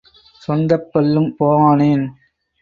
சொந்தப் 0.41 0.87
பல்லும் 0.91 1.29
போவானேன்? 1.39 2.05